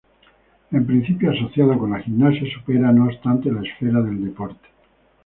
[0.71, 4.67] En principio asociado con la gimnasia, supera no obstante la esfera del deporte.